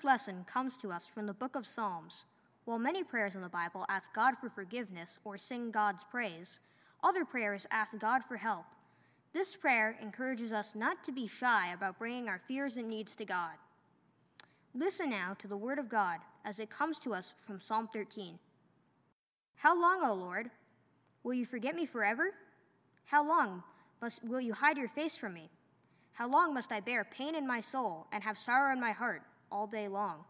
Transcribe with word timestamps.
first 0.00 0.04
lesson 0.04 0.46
comes 0.50 0.72
to 0.80 0.90
us 0.90 1.02
from 1.14 1.26
the 1.26 1.32
book 1.32 1.56
of 1.56 1.66
Psalms. 1.74 2.24
While 2.64 2.78
many 2.78 3.04
prayers 3.04 3.34
in 3.34 3.42
the 3.42 3.48
Bible 3.48 3.84
ask 3.88 4.08
God 4.14 4.34
for 4.40 4.48
forgiveness 4.48 5.18
or 5.24 5.36
sing 5.36 5.70
God's 5.70 6.02
praise, 6.10 6.58
other 7.02 7.24
prayers 7.24 7.66
ask 7.70 7.90
God 8.00 8.22
for 8.26 8.36
help. 8.36 8.64
This 9.34 9.54
prayer 9.54 9.98
encourages 10.00 10.52
us 10.52 10.68
not 10.74 11.04
to 11.04 11.12
be 11.12 11.26
shy 11.26 11.72
about 11.74 11.98
bringing 11.98 12.28
our 12.28 12.40
fears 12.48 12.76
and 12.76 12.88
needs 12.88 13.14
to 13.16 13.24
God. 13.26 13.52
Listen 14.74 15.10
now 15.10 15.36
to 15.38 15.48
the 15.48 15.56
Word 15.56 15.78
of 15.78 15.90
God 15.90 16.18
as 16.46 16.60
it 16.60 16.70
comes 16.70 16.98
to 17.00 17.12
us 17.12 17.34
from 17.46 17.60
Psalm 17.60 17.88
13. 17.92 18.38
How 19.56 19.78
long, 19.78 20.02
O 20.04 20.14
Lord? 20.14 20.50
Will 21.24 21.34
you 21.34 21.44
forget 21.44 21.74
me 21.74 21.84
forever? 21.84 22.30
How 23.04 23.26
long 23.26 23.62
must, 24.00 24.24
will 24.24 24.40
you 24.40 24.54
hide 24.54 24.78
your 24.78 24.88
face 24.88 25.16
from 25.20 25.34
me? 25.34 25.50
How 26.12 26.28
long 26.28 26.54
must 26.54 26.72
I 26.72 26.80
bear 26.80 27.04
pain 27.04 27.34
in 27.34 27.46
my 27.46 27.60
soul 27.60 28.06
and 28.12 28.22
have 28.22 28.38
sorrow 28.38 28.72
in 28.72 28.80
my 28.80 28.92
heart 28.92 29.22
all 29.50 29.66
day 29.66 29.88
long? 29.88 30.24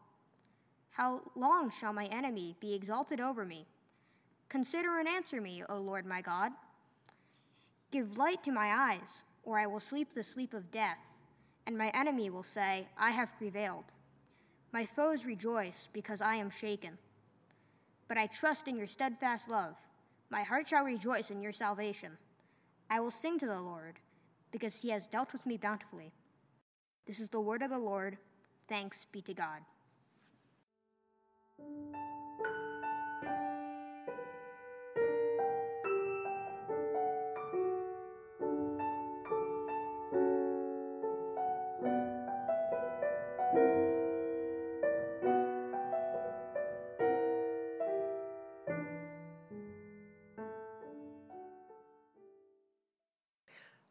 How 0.90 1.20
long 1.36 1.70
shall 1.80 1.92
my 1.92 2.06
enemy 2.06 2.56
be 2.60 2.74
exalted 2.74 3.20
over 3.20 3.44
me? 3.44 3.66
Consider 4.48 4.98
and 4.98 5.08
answer 5.08 5.40
me, 5.40 5.62
O 5.68 5.76
Lord 5.76 6.04
my 6.04 6.20
God. 6.20 6.52
Give 7.92 8.16
light 8.16 8.42
to 8.44 8.52
my 8.52 8.92
eyes, 8.92 9.08
or 9.44 9.58
I 9.58 9.66
will 9.66 9.80
sleep 9.80 10.08
the 10.14 10.24
sleep 10.24 10.54
of 10.54 10.70
death, 10.72 10.98
and 11.66 11.76
my 11.78 11.90
enemy 11.90 12.30
will 12.30 12.46
say, 12.54 12.86
I 12.98 13.10
have 13.10 13.28
prevailed. 13.38 13.84
My 14.72 14.86
foes 14.96 15.24
rejoice 15.24 15.88
because 15.92 16.20
I 16.20 16.36
am 16.36 16.50
shaken. 16.60 16.98
But 18.08 18.18
I 18.18 18.26
trust 18.26 18.66
in 18.66 18.76
your 18.76 18.86
steadfast 18.86 19.48
love. 19.48 19.74
My 20.30 20.42
heart 20.42 20.68
shall 20.68 20.84
rejoice 20.84 21.30
in 21.30 21.40
your 21.40 21.52
salvation. 21.52 22.10
I 22.90 23.00
will 23.00 23.12
sing 23.22 23.38
to 23.38 23.46
the 23.46 23.60
Lord, 23.60 23.98
because 24.52 24.74
he 24.74 24.90
has 24.90 25.06
dealt 25.06 25.32
with 25.32 25.46
me 25.46 25.56
bountifully. 25.56 26.12
This 27.06 27.20
is 27.20 27.28
the 27.28 27.40
word 27.40 27.62
of 27.62 27.70
the 27.70 27.78
Lord. 27.78 28.18
Thanks 28.70 29.04
be 29.10 29.20
to 29.22 29.34
God. 29.34 29.62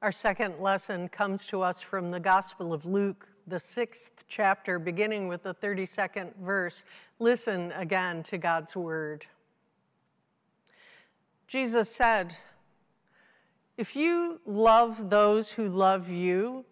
Our 0.02 0.14
second 0.14 0.62
lesson 0.62 1.10
comes 1.10 1.46
to 1.48 1.62
us 1.62 1.82
from 1.82 2.12
the 2.12 2.22
Gospel 2.22 2.72
of 2.72 2.86
Luke, 2.86 3.28
the 3.50 3.60
sixth 3.60 4.26
chapter, 4.28 4.78
beginning 4.78 5.28
with 5.28 5.44
the 5.44 5.54
32nd 5.56 6.36
verse. 6.38 6.86
Listen 7.18 7.72
again 7.72 8.22
to 8.24 8.38
God's 8.38 8.76
word. 8.76 9.26
Jesus 11.48 11.90
said, 11.90 12.36
If 13.76 13.96
you 13.96 14.40
love 14.46 15.10
those 15.10 15.50
who 15.50 15.68
love 15.68 16.10
you, 16.10 16.64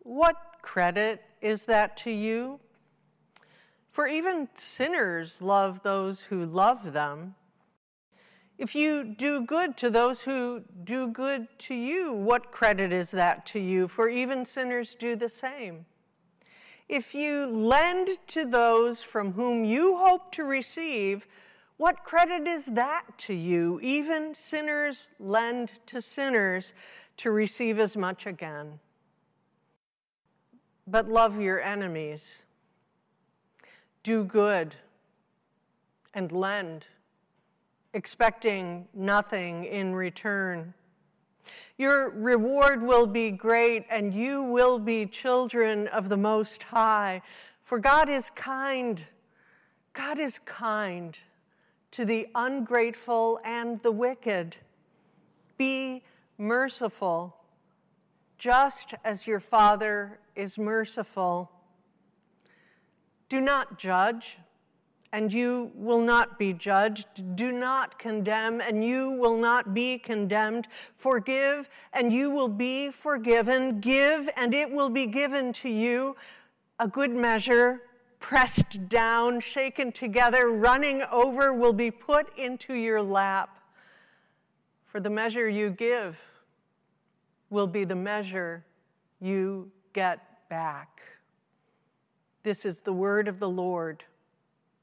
what 0.00 0.36
credit 0.60 1.22
is 1.40 1.64
that 1.64 1.96
to 1.98 2.10
you? 2.10 2.60
For 3.90 4.06
even 4.06 4.48
sinners 4.52 5.40
love 5.40 5.82
those 5.82 6.20
who 6.20 6.44
love 6.44 6.92
them. 6.92 7.34
If 8.58 8.74
you 8.74 9.04
do 9.04 9.42
good 9.42 9.76
to 9.78 9.90
those 9.90 10.20
who 10.20 10.62
do 10.84 11.08
good 11.08 11.46
to 11.60 11.74
you, 11.74 12.12
what 12.12 12.52
credit 12.52 12.92
is 12.92 13.10
that 13.10 13.44
to 13.46 13.58
you? 13.58 13.86
For 13.88 14.08
even 14.08 14.44
sinners 14.44 14.94
do 14.94 15.14
the 15.14 15.28
same. 15.28 15.84
If 16.88 17.14
you 17.14 17.46
lend 17.46 18.18
to 18.28 18.44
those 18.44 19.02
from 19.02 19.32
whom 19.32 19.64
you 19.64 19.96
hope 19.96 20.30
to 20.32 20.44
receive, 20.44 21.26
what 21.76 22.04
credit 22.04 22.46
is 22.46 22.66
that 22.66 23.04
to 23.18 23.34
you? 23.34 23.80
Even 23.82 24.34
sinners 24.34 25.10
lend 25.18 25.72
to 25.86 26.00
sinners 26.00 26.72
to 27.18 27.30
receive 27.30 27.78
as 27.78 27.96
much 27.96 28.26
again. 28.26 28.78
But 30.86 31.08
love 31.08 31.40
your 31.40 31.60
enemies, 31.60 32.42
do 34.02 34.22
good, 34.24 34.76
and 36.14 36.30
lend 36.30 36.86
expecting 37.96 38.86
nothing 38.92 39.64
in 39.64 39.94
return. 39.94 40.74
Your 41.78 42.10
reward 42.10 42.82
will 42.82 43.06
be 43.06 43.30
great, 43.30 43.84
and 43.90 44.14
you 44.14 44.42
will 44.42 44.78
be 44.78 45.06
children 45.06 45.88
of 45.88 46.08
the 46.08 46.16
Most 46.16 46.62
High. 46.62 47.22
For 47.62 47.78
God 47.78 48.08
is 48.08 48.30
kind. 48.30 49.04
God 49.92 50.18
is 50.18 50.38
kind 50.40 51.18
to 51.92 52.04
the 52.04 52.28
ungrateful 52.34 53.40
and 53.44 53.82
the 53.82 53.92
wicked. 53.92 54.56
Be 55.58 56.02
merciful, 56.38 57.36
just 58.38 58.94
as 59.04 59.26
your 59.26 59.40
Father 59.40 60.18
is 60.34 60.58
merciful. 60.58 61.50
Do 63.28 63.40
not 63.40 63.78
judge 63.78 64.38
and 65.12 65.32
you 65.32 65.70
will 65.74 66.00
not 66.00 66.38
be 66.38 66.52
judged. 66.52 67.36
Do 67.36 67.52
not 67.52 67.98
condemn, 67.98 68.60
and 68.60 68.84
you 68.84 69.12
will 69.12 69.36
not 69.36 69.72
be 69.72 69.98
condemned. 69.98 70.68
Forgive, 70.96 71.68
and 71.92 72.12
you 72.12 72.30
will 72.30 72.48
be 72.48 72.90
forgiven. 72.90 73.80
Give, 73.80 74.28
and 74.36 74.52
it 74.52 74.70
will 74.70 74.90
be 74.90 75.06
given 75.06 75.52
to 75.54 75.68
you. 75.68 76.16
A 76.80 76.88
good 76.88 77.12
measure, 77.14 77.82
pressed 78.20 78.88
down, 78.88 79.40
shaken 79.40 79.92
together, 79.92 80.50
running 80.50 81.02
over, 81.12 81.52
will 81.54 81.72
be 81.72 81.90
put 81.90 82.36
into 82.36 82.74
your 82.74 83.00
lap. 83.00 83.58
For 84.86 85.00
the 85.00 85.10
measure 85.10 85.48
you 85.48 85.70
give 85.70 86.18
will 87.50 87.66
be 87.66 87.84
the 87.84 87.94
measure 87.94 88.64
you 89.20 89.70
get 89.92 90.48
back. 90.48 91.00
This 92.42 92.64
is 92.64 92.80
the 92.80 92.92
word 92.92 93.28
of 93.28 93.38
the 93.38 93.48
Lord. 93.48 94.04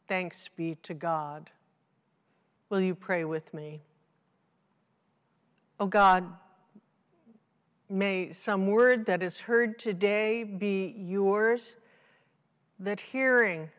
Thanks 0.07 0.49
be 0.55 0.75
to 0.83 0.93
God. 0.93 1.49
Will 2.69 2.81
you 2.81 2.95
pray 2.95 3.23
with 3.23 3.53
me? 3.53 3.81
Oh 5.79 5.85
God, 5.85 6.25
may 7.89 8.31
some 8.31 8.67
word 8.67 9.05
that 9.05 9.23
is 9.23 9.39
heard 9.39 9.79
today 9.79 10.43
be 10.43 10.95
yours, 10.97 11.75
that 12.79 12.99
hearing 12.99 13.69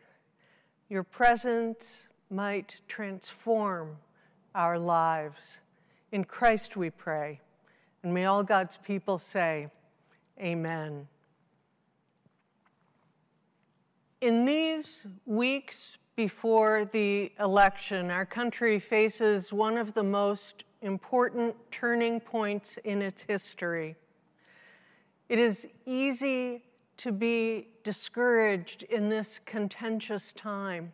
your 0.89 1.03
presence 1.03 2.07
might 2.29 2.81
transform 2.87 3.97
our 4.53 4.79
lives. 4.79 5.59
In 6.11 6.23
Christ 6.23 6.77
we 6.77 6.89
pray. 6.89 7.41
And 8.03 8.13
may 8.13 8.25
all 8.25 8.43
God's 8.43 8.77
people 8.77 9.19
say, 9.19 9.69
Amen. 10.39 11.07
In 14.21 14.45
these 14.45 15.05
weeks 15.25 15.97
before 16.15 16.85
the 16.85 17.31
election, 17.39 18.09
our 18.09 18.25
country 18.25 18.79
faces 18.79 19.51
one 19.51 19.77
of 19.77 19.93
the 19.93 20.03
most 20.03 20.63
important 20.81 21.55
turning 21.71 22.19
points 22.19 22.77
in 22.83 23.01
its 23.01 23.23
history. 23.23 23.95
It 25.27 25.39
is 25.39 25.67
easy 25.85 26.63
to 26.97 27.11
be 27.11 27.67
discouraged 27.83 28.83
in 28.83 29.09
this 29.09 29.39
contentious 29.45 30.31
time. 30.31 30.93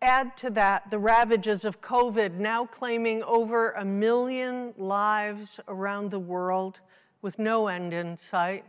Add 0.00 0.36
to 0.36 0.50
that 0.50 0.90
the 0.90 0.98
ravages 0.98 1.64
of 1.64 1.80
COVID, 1.80 2.34
now 2.34 2.66
claiming 2.66 3.22
over 3.24 3.70
a 3.70 3.84
million 3.84 4.74
lives 4.76 5.58
around 5.66 6.10
the 6.10 6.18
world 6.18 6.80
with 7.22 7.38
no 7.38 7.68
end 7.68 7.92
in 7.92 8.18
sight, 8.18 8.64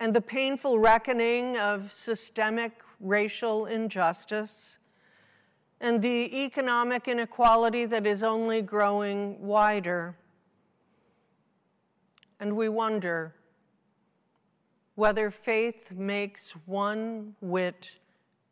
and 0.00 0.14
the 0.14 0.22
painful 0.22 0.78
reckoning 0.78 1.56
of 1.58 1.92
systemic 1.92 2.72
racial 3.04 3.66
injustice, 3.66 4.78
and 5.80 6.00
the 6.00 6.44
economic 6.44 7.06
inequality 7.06 7.84
that 7.84 8.06
is 8.06 8.22
only 8.22 8.62
growing 8.62 9.40
wider. 9.40 10.16
And 12.40 12.56
we 12.56 12.68
wonder 12.68 13.34
whether 14.94 15.30
faith 15.30 15.92
makes 15.92 16.50
one 16.66 17.34
whit 17.40 17.90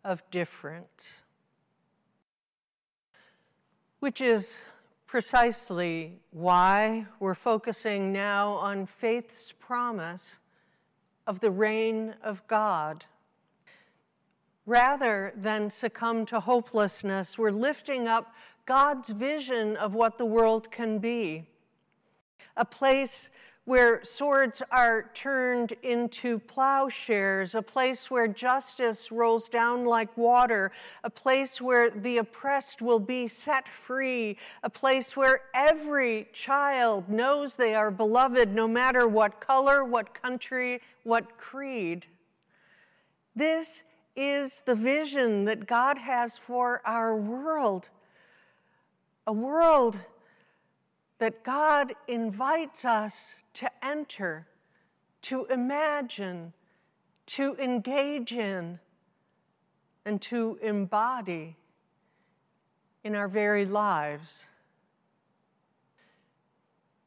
of 0.04 0.22
difference, 0.30 1.22
which 4.00 4.20
is 4.20 4.58
precisely 5.06 6.18
why 6.30 7.06
we're 7.20 7.34
focusing 7.34 8.12
now 8.12 8.52
on 8.52 8.86
faith's 8.86 9.52
promise 9.52 10.38
of 11.26 11.40
the 11.40 11.50
reign 11.50 12.14
of 12.22 12.46
God 12.46 13.04
Rather 14.64 15.32
than 15.36 15.70
succumb 15.70 16.24
to 16.26 16.40
hopelessness, 16.40 17.36
we're 17.36 17.50
lifting 17.50 18.06
up 18.06 18.34
God's 18.64 19.10
vision 19.10 19.76
of 19.76 19.94
what 19.94 20.18
the 20.18 20.26
world 20.26 20.70
can 20.70 20.98
be 20.98 21.46
a 22.56 22.64
place 22.64 23.30
where 23.64 24.04
swords 24.04 24.60
are 24.72 25.10
turned 25.14 25.72
into 25.82 26.38
plowshares, 26.40 27.54
a 27.54 27.62
place 27.62 28.10
where 28.10 28.26
justice 28.26 29.12
rolls 29.12 29.48
down 29.48 29.84
like 29.84 30.14
water, 30.16 30.72
a 31.04 31.10
place 31.10 31.60
where 31.60 31.88
the 31.88 32.18
oppressed 32.18 32.82
will 32.82 32.98
be 32.98 33.28
set 33.28 33.68
free, 33.68 34.36
a 34.64 34.70
place 34.70 35.16
where 35.16 35.42
every 35.54 36.28
child 36.32 37.08
knows 37.08 37.54
they 37.54 37.74
are 37.74 37.90
beloved 37.90 38.52
no 38.52 38.66
matter 38.66 39.06
what 39.06 39.40
color, 39.40 39.84
what 39.84 40.12
country, 40.20 40.80
what 41.04 41.38
creed. 41.38 42.04
This 43.36 43.84
is 44.14 44.62
the 44.66 44.74
vision 44.74 45.44
that 45.46 45.66
God 45.66 45.98
has 45.98 46.36
for 46.36 46.82
our 46.84 47.16
world. 47.16 47.90
A 49.26 49.32
world 49.32 49.98
that 51.18 51.44
God 51.44 51.94
invites 52.08 52.84
us 52.84 53.36
to 53.54 53.70
enter, 53.84 54.46
to 55.22 55.46
imagine, 55.46 56.52
to 57.26 57.56
engage 57.56 58.32
in, 58.32 58.80
and 60.04 60.20
to 60.20 60.58
embody 60.60 61.56
in 63.04 63.14
our 63.14 63.28
very 63.28 63.64
lives. 63.64 64.46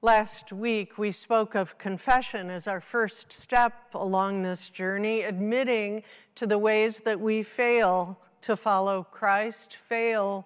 Last 0.05 0.53
week, 0.53 0.99
we 0.99 1.11
spoke 1.11 1.55
of 1.55 1.79
confession 1.79 2.51
as 2.51 2.67
our 2.67 2.79
first 2.79 3.33
step 3.33 3.95
along 3.95 4.43
this 4.43 4.69
journey, 4.69 5.23
admitting 5.23 6.03
to 6.35 6.45
the 6.45 6.59
ways 6.59 6.99
that 6.99 7.19
we 7.19 7.41
fail 7.41 8.19
to 8.41 8.55
follow 8.55 9.07
Christ, 9.09 9.79
fail 9.89 10.45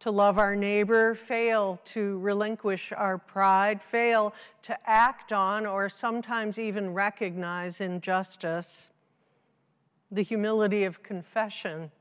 to 0.00 0.10
love 0.10 0.36
our 0.36 0.54
neighbor, 0.54 1.14
fail 1.14 1.80
to 1.86 2.18
relinquish 2.18 2.92
our 2.92 3.16
pride, 3.16 3.80
fail 3.80 4.34
to 4.60 4.76
act 4.86 5.32
on 5.32 5.64
or 5.64 5.88
sometimes 5.88 6.58
even 6.58 6.92
recognize 6.92 7.80
injustice. 7.80 8.90
The 10.10 10.20
humility 10.20 10.84
of 10.84 11.02
confession 11.02 11.92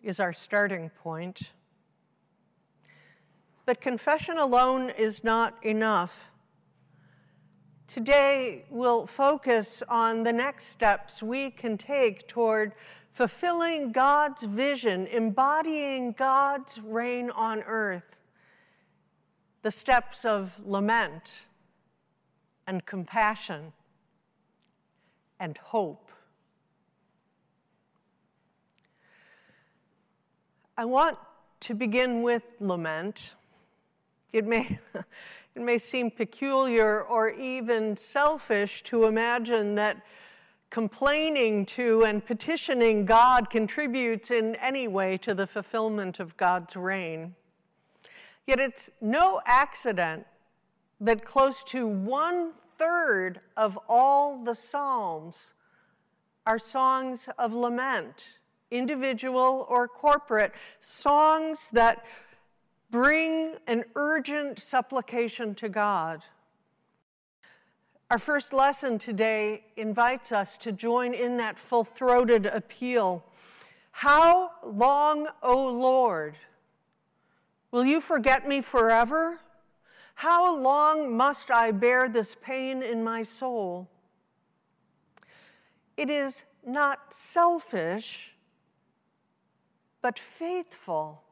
is 0.00 0.20
our 0.20 0.32
starting 0.32 0.90
point. 0.90 1.50
But 3.66 3.80
confession 3.80 4.36
alone 4.36 4.90
is 4.90 5.24
not 5.24 5.54
enough. 5.64 6.30
Today, 7.86 8.64
we'll 8.70 9.06
focus 9.06 9.82
on 9.88 10.22
the 10.22 10.32
next 10.32 10.66
steps 10.66 11.22
we 11.22 11.50
can 11.50 11.78
take 11.78 12.28
toward 12.28 12.74
fulfilling 13.12 13.92
God's 13.92 14.42
vision, 14.42 15.06
embodying 15.06 16.12
God's 16.12 16.78
reign 16.78 17.30
on 17.30 17.62
earth, 17.62 18.16
the 19.62 19.70
steps 19.70 20.24
of 20.24 20.60
lament 20.64 21.46
and 22.66 22.84
compassion 22.84 23.72
and 25.38 25.56
hope. 25.58 26.10
I 30.76 30.84
want 30.84 31.16
to 31.60 31.74
begin 31.74 32.22
with 32.22 32.42
lament. 32.58 33.34
It 34.34 34.46
may, 34.46 34.80
it 35.54 35.62
may 35.62 35.78
seem 35.78 36.10
peculiar 36.10 37.02
or 37.02 37.30
even 37.30 37.96
selfish 37.96 38.82
to 38.84 39.04
imagine 39.04 39.76
that 39.76 39.98
complaining 40.70 41.64
to 41.66 42.02
and 42.02 42.26
petitioning 42.26 43.06
God 43.06 43.48
contributes 43.48 44.32
in 44.32 44.56
any 44.56 44.88
way 44.88 45.16
to 45.18 45.34
the 45.34 45.46
fulfillment 45.46 46.18
of 46.18 46.36
God's 46.36 46.74
reign. 46.74 47.36
Yet 48.44 48.58
it's 48.58 48.90
no 49.00 49.40
accident 49.46 50.26
that 51.00 51.24
close 51.24 51.62
to 51.68 51.86
one 51.86 52.54
third 52.76 53.40
of 53.56 53.78
all 53.88 54.42
the 54.42 54.54
Psalms 54.54 55.54
are 56.44 56.58
songs 56.58 57.28
of 57.38 57.54
lament, 57.54 58.40
individual 58.72 59.64
or 59.70 59.86
corporate, 59.86 60.50
songs 60.80 61.70
that 61.72 62.04
bring 62.94 63.54
an 63.66 63.84
urgent 63.96 64.56
supplication 64.56 65.52
to 65.52 65.68
God. 65.68 66.24
Our 68.08 68.20
first 68.20 68.52
lesson 68.52 69.00
today 69.00 69.64
invites 69.76 70.30
us 70.30 70.56
to 70.58 70.70
join 70.70 71.12
in 71.12 71.36
that 71.38 71.58
full 71.58 71.82
throated 71.82 72.46
appeal. 72.46 73.24
How 73.90 74.52
long, 74.64 75.26
O 75.42 75.66
Lord, 75.66 76.36
will 77.72 77.84
you 77.84 78.00
forget 78.00 78.46
me 78.46 78.60
forever? 78.60 79.40
How 80.14 80.56
long 80.56 81.16
must 81.16 81.50
I 81.50 81.72
bear 81.72 82.08
this 82.08 82.36
pain 82.40 82.80
in 82.80 83.02
my 83.02 83.24
soul? 83.24 83.88
It 85.96 86.10
is 86.10 86.44
not 86.64 87.12
selfish, 87.12 88.34
but 90.00 90.16
faithful. 90.16 91.23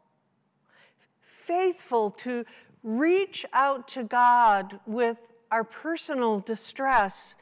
Faithful 1.52 2.10
to 2.10 2.46
reach 2.82 3.44
out 3.52 3.86
to 3.88 4.04
God 4.04 4.80
with 4.86 5.18
our 5.50 5.64
personal 5.64 6.40
distress 6.40 7.34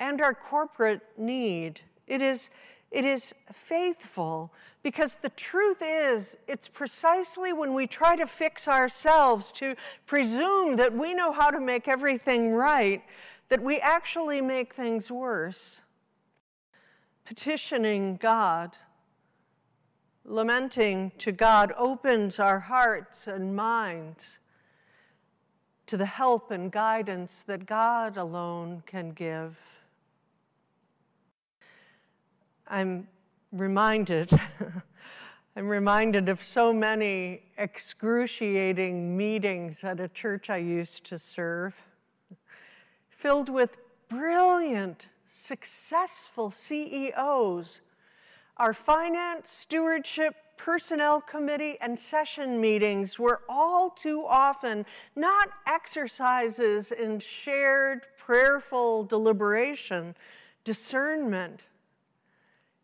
and 0.00 0.20
our 0.20 0.34
corporate 0.34 1.02
need. 1.16 1.80
It 2.08 2.22
is, 2.22 2.50
it 2.90 3.04
is 3.04 3.32
faithful 3.52 4.52
because 4.82 5.14
the 5.14 5.28
truth 5.28 5.80
is, 5.80 6.38
it's 6.48 6.66
precisely 6.66 7.52
when 7.52 7.72
we 7.72 7.86
try 7.86 8.16
to 8.16 8.26
fix 8.26 8.66
ourselves, 8.66 9.52
to 9.52 9.76
presume 10.06 10.74
that 10.74 10.92
we 10.92 11.14
know 11.14 11.30
how 11.30 11.52
to 11.52 11.60
make 11.60 11.86
everything 11.86 12.52
right, 12.52 13.04
that 13.48 13.62
we 13.62 13.78
actually 13.78 14.40
make 14.40 14.74
things 14.74 15.08
worse. 15.08 15.82
Petitioning 17.24 18.16
God, 18.16 18.76
lamenting 20.30 21.10
to 21.18 21.32
God 21.32 21.72
opens 21.76 22.38
our 22.38 22.60
hearts 22.60 23.26
and 23.26 23.54
minds 23.54 24.38
to 25.86 25.96
the 25.96 26.06
help 26.06 26.52
and 26.52 26.70
guidance 26.70 27.42
that 27.48 27.66
God 27.66 28.16
alone 28.16 28.84
can 28.86 29.10
give. 29.10 29.58
I'm 32.68 33.08
reminded, 33.50 34.30
I'm 35.56 35.68
reminded 35.68 36.28
of 36.28 36.44
so 36.44 36.72
many 36.72 37.42
excruciating 37.58 39.16
meetings 39.16 39.82
at 39.82 39.98
a 39.98 40.06
church 40.06 40.48
I 40.48 40.58
used 40.58 41.02
to 41.06 41.18
serve, 41.18 41.74
filled 43.08 43.48
with 43.48 43.76
brilliant, 44.08 45.08
successful 45.28 46.52
CEOs. 46.52 47.80
Our 48.60 48.74
finance, 48.74 49.48
stewardship, 49.48 50.34
personnel 50.58 51.22
committee 51.22 51.78
and 51.80 51.98
session 51.98 52.60
meetings 52.60 53.18
were 53.18 53.40
all 53.48 53.88
too 53.88 54.26
often 54.28 54.84
not 55.16 55.48
exercises 55.66 56.92
in 56.92 57.20
shared 57.20 58.02
prayerful 58.18 59.04
deliberation, 59.04 60.14
discernment. 60.62 61.62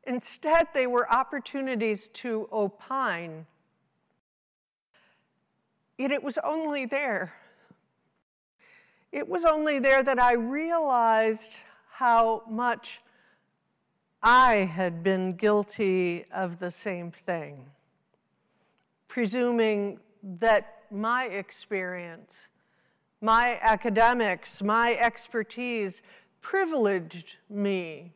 Instead, 0.04 0.68
they 0.73 0.87
were 0.87 1.12
opportunities 1.12 2.09
to 2.09 2.49
opine. 2.50 3.45
Yet 5.99 6.11
it 6.11 6.23
was 6.23 6.38
only 6.38 6.87
there. 6.87 7.35
It 9.12 9.28
was 9.28 9.45
only 9.45 9.78
there 9.78 10.02
that 10.02 10.18
I 10.18 10.33
realized 10.33 11.54
how 11.90 12.45
much 12.49 13.00
I 14.28 14.64
had 14.64 15.04
been 15.04 15.35
guilty 15.35 16.25
of 16.35 16.59
the 16.59 16.73
same 16.73 17.12
thing, 17.12 17.64
presuming 19.06 20.00
that 20.40 20.83
my 20.90 21.26
experience, 21.26 22.49
my 23.21 23.56
academics, 23.62 24.64
my 24.64 24.97
expertise 24.97 26.02
privileged 26.40 27.37
me 27.49 28.14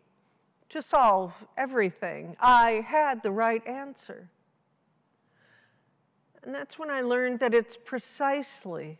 to 0.71 0.83
solve 0.83 1.33
everything. 1.57 2.37
I 2.40 2.85
had 2.85 3.23
the 3.23 3.31
right 3.31 3.64
answer. 3.64 4.29
And 6.43 6.52
that's 6.52 6.76
when 6.76 6.90
I 6.90 7.02
learned 7.02 7.38
that 7.38 7.55
it's 7.55 7.76
precisely, 7.76 8.99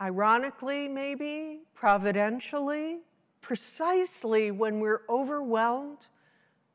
ironically, 0.00 0.86
maybe, 0.86 1.62
providentially, 1.74 2.98
precisely 3.46 4.50
when 4.50 4.80
we're 4.80 5.02
overwhelmed, 5.08 6.04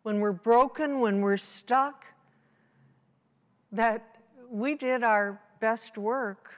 when 0.04 0.22
we're 0.22 0.32
broken, 0.32 1.02
when 1.02 1.20
we're 1.20 1.36
stuck, 1.36 2.06
that 3.74 4.16
we 4.50 4.74
did 4.76 5.04
our 5.04 5.42
best 5.60 5.98
work. 5.98 6.54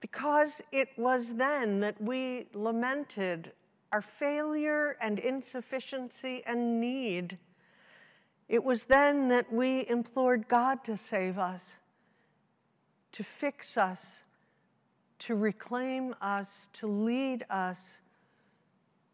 Because 0.00 0.60
it 0.72 0.88
was 0.96 1.34
then 1.34 1.78
that 1.78 2.02
we 2.02 2.48
lamented 2.52 3.52
our 3.92 4.02
failure 4.02 4.96
and 5.00 5.20
insufficiency 5.20 6.42
and 6.46 6.80
need. 6.80 7.38
It 8.48 8.64
was 8.64 8.84
then 8.84 9.28
that 9.28 9.52
we 9.52 9.86
implored 9.88 10.48
God 10.48 10.82
to 10.82 10.96
save 10.96 11.38
us, 11.38 11.76
to 13.12 13.22
fix 13.22 13.76
us, 13.76 14.24
to 15.20 15.36
reclaim 15.36 16.12
us, 16.20 16.66
to 16.72 16.88
lead 16.88 17.44
us 17.48 18.00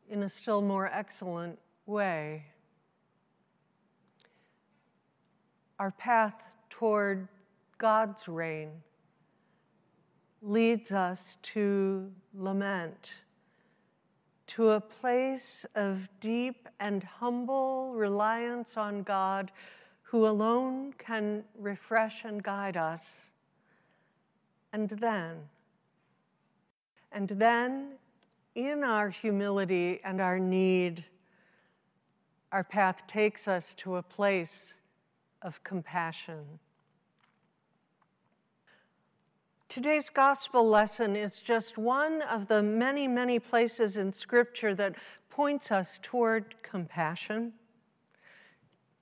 in 0.09 0.23
a 0.23 0.29
still 0.29 0.61
more 0.61 0.91
excellent 0.93 1.59
way. 1.87 2.45
Our 5.79 5.91
path 5.93 6.35
toward 6.71 7.29
God's 7.79 8.29
reign 8.29 8.71
leads 10.43 10.93
us 10.93 11.37
to 11.43 12.11
lament, 12.35 13.15
to 14.49 14.71
a 14.71 14.81
place 14.81 15.65
of 15.75 16.09
deep 16.21 16.69
and 16.81 17.03
humble 17.03 17.95
reliance 17.95 18.77
on 18.77 19.03
God 19.03 19.53
who 20.03 20.27
alone 20.27 20.93
can 20.99 21.45
refresh 21.59 22.25
and 22.25 22.43
guide 22.43 22.77
us. 22.77 23.31
And 24.73 24.89
then, 24.89 25.37
and 27.11 27.29
then 27.29 27.93
in 28.55 28.85
our 28.85 29.09
humility 29.09 30.01
and 30.05 30.21
our 30.21 30.39
need, 30.39 31.05
our 32.51 32.65
path 32.65 33.07
takes 33.07 33.49
us 33.49 33.75
to 33.75 33.97
a 33.97 34.03
place 34.03 34.75
of 35.41 35.63
compassion. 35.65 36.59
Today's 39.69 40.11
gospel 40.11 40.69
lesson 40.69 41.17
is 41.17 41.41
just 41.41 41.79
one 41.79 42.21
of 42.23 42.47
the 42.47 42.63
many, 42.63 43.09
many 43.09 43.39
places 43.39 43.97
in 43.97 44.13
Scripture 44.13 44.75
that 44.75 44.97
points 45.31 45.73
us 45.73 45.99
toward 46.03 46.55
compassion. 46.63 47.55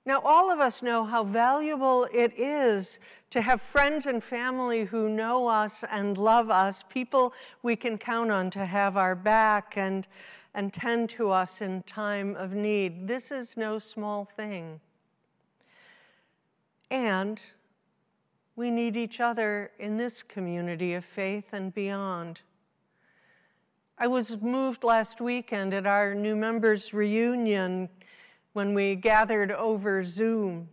Now, 0.05 0.19
all 0.25 0.51
of 0.51 0.59
us 0.59 0.81
know 0.81 1.05
how 1.05 1.23
valuable 1.23 2.07
it 2.11 2.33
is 2.37 2.99
to 3.29 3.41
have 3.41 3.61
friends 3.61 4.07
and 4.07 4.23
family 4.23 4.85
who 4.85 5.07
know 5.07 5.47
us 5.47 5.83
and 5.91 6.17
love 6.17 6.49
us, 6.49 6.83
people 6.89 7.33
we 7.61 7.75
can 7.75 7.99
count 7.99 8.31
on 8.31 8.49
to 8.51 8.65
have 8.65 8.97
our 8.97 9.13
back 9.13 9.77
and, 9.77 10.07
and 10.55 10.73
tend 10.73 11.09
to 11.11 11.29
us 11.29 11.61
in 11.61 11.83
time 11.83 12.35
of 12.35 12.53
need. 12.53 13.07
This 13.07 13.31
is 13.31 13.55
no 13.55 13.77
small 13.77 14.25
thing. 14.25 14.79
And 16.89 17.39
we 18.55 18.71
need 18.71 18.97
each 18.97 19.19
other 19.19 19.71
in 19.79 19.97
this 19.97 20.23
community 20.23 20.95
of 20.95 21.05
faith 21.05 21.45
and 21.53 21.73
beyond. 21.73 22.41
I 23.99 24.07
was 24.07 24.41
moved 24.41 24.83
last 24.83 25.21
weekend 25.21 25.75
at 25.75 25.85
our 25.85 26.15
new 26.15 26.35
members' 26.35 26.91
reunion 26.91 27.87
when 28.53 28.73
we 28.73 28.95
gathered 28.95 29.51
over 29.51 30.03
Zoom. 30.03 30.69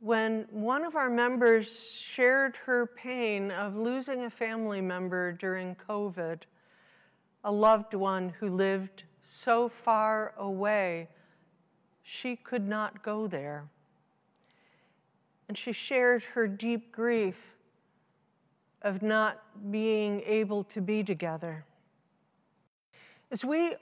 When 0.00 0.46
one 0.50 0.84
of 0.84 0.94
our 0.94 1.10
members 1.10 1.92
shared 1.92 2.56
her 2.66 2.86
pain 2.86 3.50
of 3.50 3.74
losing 3.74 4.24
a 4.24 4.30
family 4.30 4.80
member 4.80 5.32
during 5.32 5.74
COVID, 5.88 6.42
a 7.44 7.50
loved 7.50 7.94
one 7.94 8.34
who 8.38 8.48
lived 8.48 9.04
so 9.20 9.68
far 9.68 10.34
away, 10.36 11.08
she 12.02 12.36
could 12.36 12.66
not 12.66 13.02
go 13.02 13.26
there 13.26 13.68
and 15.48 15.56
she 15.56 15.72
shared 15.72 16.22
her 16.34 16.46
deep 16.46 16.92
grief 16.92 17.56
of 18.82 19.02
not 19.02 19.42
being 19.72 20.22
able 20.26 20.62
to 20.62 20.80
be 20.80 21.02
together. 21.02 21.64
As 23.30 23.44
we 23.44 23.74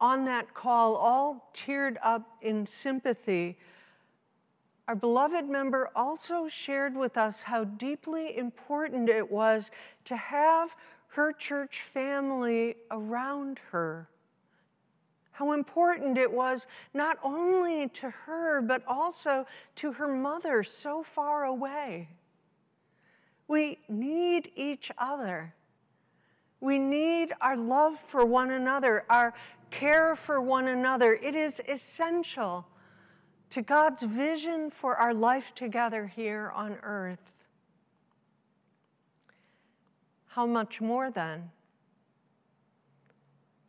on 0.00 0.24
that 0.26 0.54
call 0.54 0.96
all 0.96 1.50
teared 1.54 1.96
up 2.02 2.36
in 2.42 2.66
sympathy, 2.66 3.58
our 4.88 4.94
beloved 4.94 5.48
member 5.48 5.90
also 5.96 6.48
shared 6.48 6.96
with 6.96 7.16
us 7.16 7.40
how 7.40 7.64
deeply 7.64 8.36
important 8.36 9.08
it 9.08 9.30
was 9.30 9.70
to 10.04 10.16
have 10.16 10.76
her 11.08 11.32
church 11.32 11.82
family 11.92 12.76
around 12.90 13.58
her 13.70 14.08
how 15.36 15.52
important 15.52 16.16
it 16.16 16.32
was 16.32 16.66
not 16.94 17.18
only 17.22 17.88
to 17.88 18.08
her, 18.08 18.62
but 18.62 18.82
also 18.88 19.46
to 19.74 19.92
her 19.92 20.08
mother 20.08 20.62
so 20.62 21.02
far 21.02 21.44
away. 21.44 22.08
We 23.46 23.78
need 23.86 24.50
each 24.56 24.90
other. 24.96 25.52
We 26.60 26.78
need 26.78 27.34
our 27.42 27.54
love 27.54 28.00
for 28.00 28.24
one 28.24 28.50
another, 28.50 29.04
our 29.10 29.34
care 29.70 30.16
for 30.16 30.40
one 30.40 30.68
another. 30.68 31.14
It 31.14 31.34
is 31.34 31.60
essential 31.68 32.66
to 33.50 33.62
God's 33.62 34.02
vision 34.02 34.70
for 34.70 34.96
our 34.96 35.14
life 35.14 35.54
together 35.54 36.06
here 36.06 36.52
on 36.54 36.78
earth. 36.82 37.32
How 40.26 40.46
much 40.46 40.80
more 40.80 41.10
then? 41.10 41.50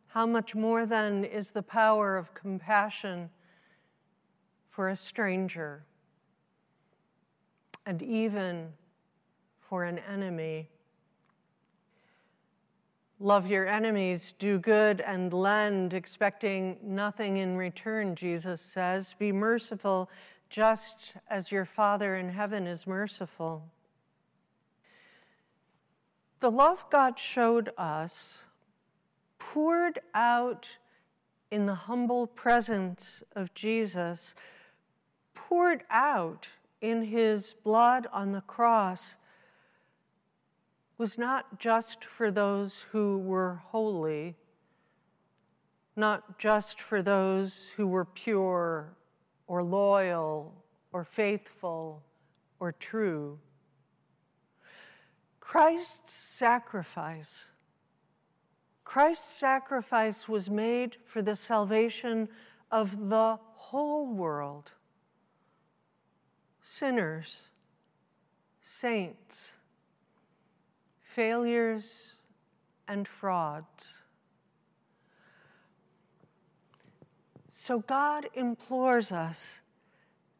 How 0.08 0.26
much 0.26 0.54
more 0.54 0.84
then 0.84 1.24
is 1.24 1.50
the 1.50 1.62
power 1.62 2.16
of 2.16 2.34
compassion 2.34 3.30
for 4.70 4.88
a 4.88 4.96
stranger 4.96 5.84
and 7.86 8.02
even 8.02 8.72
for 9.60 9.84
an 9.84 9.98
enemy? 10.00 10.68
Love 13.20 13.48
your 13.48 13.66
enemies, 13.66 14.32
do 14.38 14.58
good 14.58 15.00
and 15.00 15.32
lend, 15.32 15.92
expecting 15.92 16.76
nothing 16.82 17.38
in 17.38 17.56
return, 17.56 18.14
Jesus 18.14 18.60
says. 18.60 19.14
Be 19.18 19.32
merciful 19.32 20.08
just 20.48 21.14
as 21.28 21.50
your 21.50 21.64
Father 21.64 22.16
in 22.16 22.28
heaven 22.28 22.66
is 22.66 22.86
merciful. 22.86 23.64
The 26.40 26.50
love 26.50 26.84
God 26.90 27.18
showed 27.18 27.70
us 27.76 28.44
poured 29.38 29.98
out 30.14 30.76
in 31.50 31.66
the 31.66 31.74
humble 31.74 32.26
presence 32.26 33.22
of 33.34 33.54
Jesus, 33.54 34.34
poured 35.34 35.82
out 35.90 36.48
in 36.80 37.02
his 37.04 37.54
blood 37.64 38.06
on 38.12 38.32
the 38.32 38.42
cross, 38.42 39.16
was 40.98 41.16
not 41.16 41.58
just 41.58 42.04
for 42.04 42.30
those 42.30 42.84
who 42.90 43.18
were 43.18 43.62
holy, 43.66 44.36
not 45.96 46.38
just 46.38 46.80
for 46.80 47.00
those 47.00 47.70
who 47.76 47.86
were 47.86 48.04
pure 48.04 48.96
or 49.46 49.62
loyal 49.62 50.52
or 50.92 51.04
faithful 51.04 52.02
or 52.60 52.72
true. 52.72 53.38
Christ's 55.40 56.12
sacrifice 56.12 57.52
Christ's 58.88 59.34
sacrifice 59.34 60.26
was 60.30 60.48
made 60.48 60.96
for 61.04 61.20
the 61.20 61.36
salvation 61.36 62.26
of 62.70 63.10
the 63.10 63.38
whole 63.52 64.06
world 64.06 64.72
sinners, 66.62 67.48
saints, 68.62 69.52
failures, 71.18 72.14
and 72.86 73.08
frauds. 73.08 74.04
So 77.50 77.80
God 77.80 78.28
implores 78.34 79.10
us 79.10 79.58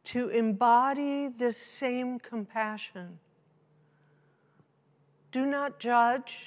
to 0.05 0.29
embody 0.29 1.27
this 1.27 1.57
same 1.57 2.21
compassion. 2.21 3.19
Do 5.33 5.47
not 5.47 5.81
judge 5.81 6.39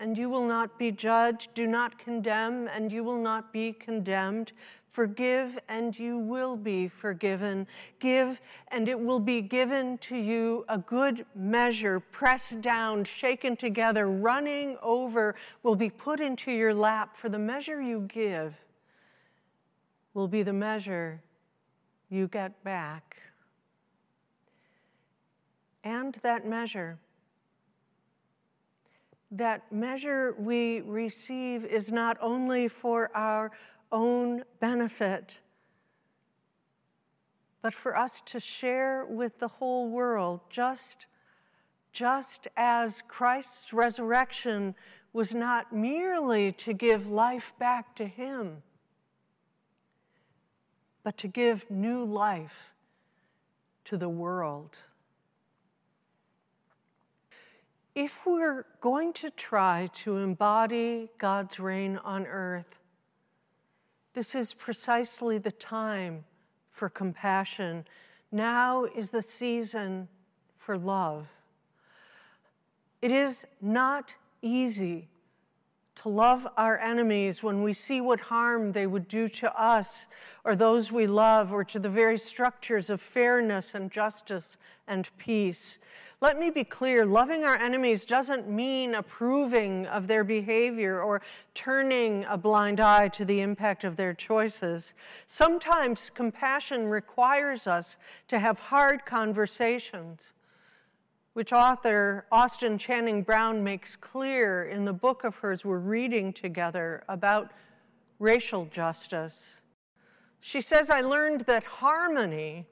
and 0.00 0.18
you 0.18 0.28
will 0.28 0.46
not 0.46 0.76
be 0.76 0.90
judged. 0.90 1.54
Do 1.54 1.66
not 1.66 1.98
condemn, 1.98 2.68
and 2.68 2.92
you 2.92 3.02
will 3.02 3.20
not 3.20 3.52
be 3.52 3.72
condemned. 3.72 4.52
Forgive, 4.98 5.60
and 5.68 5.96
you 5.96 6.18
will 6.18 6.56
be 6.56 6.88
forgiven. 6.88 7.68
Give, 8.00 8.40
and 8.72 8.88
it 8.88 8.98
will 8.98 9.20
be 9.20 9.40
given 9.40 9.96
to 9.98 10.16
you 10.16 10.64
a 10.68 10.76
good 10.76 11.24
measure, 11.36 12.00
pressed 12.00 12.60
down, 12.60 13.04
shaken 13.04 13.54
together, 13.54 14.08
running 14.08 14.76
over, 14.82 15.36
will 15.62 15.76
be 15.76 15.88
put 15.88 16.18
into 16.18 16.50
your 16.50 16.74
lap. 16.74 17.14
For 17.14 17.28
the 17.28 17.38
measure 17.38 17.80
you 17.80 18.08
give 18.12 18.56
will 20.14 20.26
be 20.26 20.42
the 20.42 20.52
measure 20.52 21.22
you 22.10 22.26
get 22.26 22.64
back. 22.64 23.18
And 25.84 26.18
that 26.24 26.44
measure 26.44 26.98
that 29.30 29.70
measure 29.70 30.34
we 30.38 30.80
receive 30.80 31.64
is 31.66 31.92
not 31.92 32.16
only 32.20 32.66
for 32.66 33.10
our 33.14 33.52
own 33.90 34.44
benefit, 34.60 35.38
but 37.62 37.74
for 37.74 37.96
us 37.96 38.22
to 38.26 38.40
share 38.40 39.04
with 39.04 39.38
the 39.38 39.48
whole 39.48 39.88
world, 39.88 40.40
just, 40.48 41.06
just 41.92 42.48
as 42.56 43.02
Christ's 43.08 43.72
resurrection 43.72 44.74
was 45.12 45.34
not 45.34 45.72
merely 45.72 46.52
to 46.52 46.72
give 46.72 47.08
life 47.08 47.52
back 47.58 47.96
to 47.96 48.06
Him, 48.06 48.62
but 51.02 51.16
to 51.18 51.28
give 51.28 51.70
new 51.70 52.04
life 52.04 52.72
to 53.84 53.96
the 53.96 54.08
world. 54.08 54.78
if 57.98 58.24
we're 58.24 58.64
going 58.80 59.12
to 59.12 59.28
try 59.28 59.88
to 59.92 60.18
embody 60.18 61.10
God's 61.18 61.58
reign 61.58 61.96
on 62.04 62.28
earth, 62.28 62.77
this 64.14 64.34
is 64.34 64.54
precisely 64.54 65.38
the 65.38 65.52
time 65.52 66.24
for 66.70 66.88
compassion. 66.88 67.84
Now 68.32 68.84
is 68.84 69.10
the 69.10 69.22
season 69.22 70.08
for 70.56 70.76
love. 70.76 71.26
It 73.00 73.12
is 73.12 73.46
not 73.60 74.14
easy 74.42 75.08
to 76.02 76.08
love 76.08 76.46
our 76.56 76.78
enemies 76.78 77.42
when 77.42 77.62
we 77.62 77.72
see 77.72 78.00
what 78.00 78.20
harm 78.20 78.70
they 78.70 78.86
would 78.86 79.08
do 79.08 79.28
to 79.28 79.60
us 79.60 80.06
or 80.44 80.54
those 80.54 80.92
we 80.92 81.06
love 81.08 81.52
or 81.52 81.64
to 81.64 81.78
the 81.78 81.88
very 81.88 82.18
structures 82.18 82.88
of 82.88 83.00
fairness 83.00 83.74
and 83.74 83.90
justice 83.90 84.56
and 84.86 85.08
peace. 85.18 85.78
Let 86.20 86.38
me 86.38 86.50
be 86.50 86.62
clear 86.62 87.04
loving 87.04 87.44
our 87.44 87.56
enemies 87.56 88.04
doesn't 88.04 88.48
mean 88.48 88.94
approving 88.94 89.86
of 89.86 90.06
their 90.06 90.24
behavior 90.24 91.00
or 91.00 91.20
turning 91.54 92.24
a 92.28 92.38
blind 92.38 92.78
eye 92.78 93.08
to 93.08 93.24
the 93.24 93.40
impact 93.40 93.82
of 93.82 93.96
their 93.96 94.14
choices. 94.14 94.94
Sometimes 95.26 96.10
compassion 96.10 96.86
requires 96.86 97.66
us 97.66 97.96
to 98.28 98.38
have 98.38 98.58
hard 98.58 99.04
conversations 99.04 100.32
which 101.38 101.52
author 101.52 102.26
Austin 102.32 102.76
Channing 102.76 103.22
Brown 103.22 103.62
makes 103.62 103.94
clear 103.94 104.64
in 104.64 104.84
the 104.84 104.92
book 104.92 105.22
of 105.22 105.36
hers 105.36 105.64
we're 105.64 105.78
reading 105.78 106.32
together 106.32 107.04
about 107.08 107.52
racial 108.18 108.64
justice. 108.72 109.60
She 110.40 110.60
says, 110.60 110.90
I 110.90 111.00
learned 111.00 111.42
that 111.42 111.62
harmony, 111.62 112.66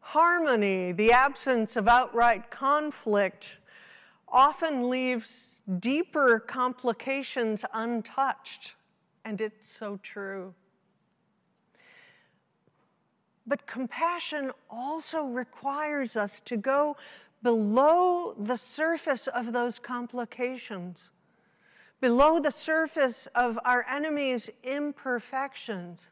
harmony, 0.00 0.92
the 0.92 1.12
absence 1.12 1.76
of 1.76 1.86
outright 1.86 2.50
conflict, 2.50 3.58
often 4.26 4.88
leaves 4.88 5.56
deeper 5.78 6.40
complications 6.40 7.62
untouched. 7.74 8.74
And 9.26 9.38
it's 9.38 9.68
so 9.68 10.00
true. 10.02 10.54
But 13.46 13.66
compassion 13.66 14.50
also 14.70 15.24
requires 15.24 16.16
us 16.16 16.40
to 16.46 16.56
go 16.56 16.96
below 17.42 18.34
the 18.38 18.56
surface 18.56 19.26
of 19.26 19.52
those 19.52 19.78
complications, 19.78 21.10
below 22.00 22.38
the 22.38 22.50
surface 22.50 23.26
of 23.34 23.58
our 23.64 23.84
enemy's 23.88 24.48
imperfections, 24.62 26.10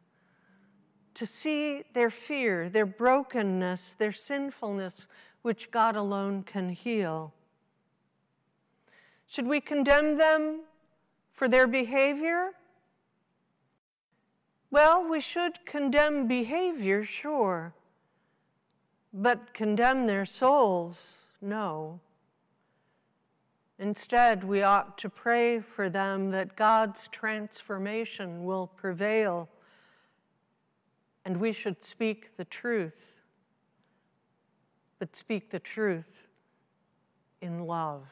to 1.14 1.26
see 1.26 1.82
their 1.92 2.10
fear, 2.10 2.68
their 2.68 2.86
brokenness, 2.86 3.94
their 3.94 4.12
sinfulness, 4.12 5.06
which 5.42 5.70
God 5.70 5.96
alone 5.96 6.42
can 6.42 6.70
heal. 6.70 7.32
Should 9.26 9.46
we 9.46 9.60
condemn 9.60 10.18
them 10.18 10.60
for 11.32 11.48
their 11.48 11.66
behavior? 11.66 12.52
Well, 14.70 15.08
we 15.08 15.20
should 15.20 15.64
condemn 15.66 16.28
behavior, 16.28 17.04
sure, 17.04 17.74
but 19.12 19.52
condemn 19.52 20.06
their 20.06 20.24
souls 20.24 21.19
no. 21.40 22.00
Instead, 23.78 24.44
we 24.44 24.62
ought 24.62 24.98
to 24.98 25.08
pray 25.08 25.60
for 25.60 25.88
them 25.88 26.30
that 26.32 26.54
God's 26.54 27.08
transformation 27.08 28.44
will 28.44 28.66
prevail, 28.66 29.48
and 31.24 31.38
we 31.38 31.52
should 31.52 31.82
speak 31.82 32.36
the 32.36 32.44
truth, 32.44 33.22
but 34.98 35.16
speak 35.16 35.50
the 35.50 35.58
truth 35.58 36.26
in 37.40 37.66
love. 37.66 38.02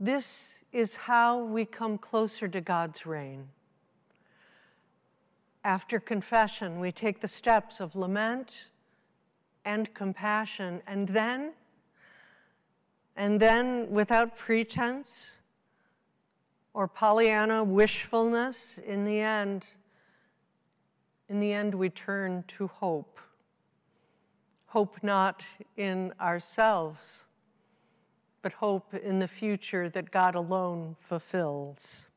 This 0.00 0.58
is 0.72 0.96
how 0.96 1.44
we 1.44 1.64
come 1.64 1.96
closer 1.96 2.48
to 2.48 2.60
God's 2.60 3.06
reign. 3.06 3.46
After 5.62 6.00
confession, 6.00 6.80
we 6.80 6.90
take 6.90 7.20
the 7.20 7.28
steps 7.28 7.78
of 7.78 7.94
lament 7.94 8.70
and 9.64 9.92
compassion. 9.94 10.82
And 10.86 11.08
then, 11.08 11.52
and 13.16 13.38
then 13.40 13.90
without 13.90 14.36
pretense 14.36 15.36
or 16.74 16.88
Pollyanna 16.88 17.62
wishfulness, 17.64 18.78
in 18.78 19.04
the 19.04 19.20
end, 19.20 19.66
in 21.28 21.40
the 21.40 21.52
end, 21.52 21.74
we 21.74 21.88
turn 21.88 22.44
to 22.48 22.66
hope. 22.66 23.18
Hope 24.66 24.96
not 25.02 25.44
in 25.76 26.12
ourselves, 26.20 27.24
but 28.40 28.52
hope 28.52 28.94
in 28.94 29.18
the 29.18 29.28
future 29.28 29.88
that 29.90 30.10
God 30.10 30.34
alone 30.34 30.96
fulfills. 31.00 32.08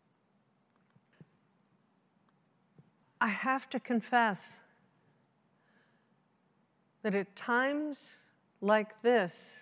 I 3.20 3.28
have 3.28 3.70
to 3.72 3.80
confess 3.80 4.52
that 7.06 7.14
at 7.14 7.36
times 7.36 8.16
like 8.62 9.00
this, 9.04 9.60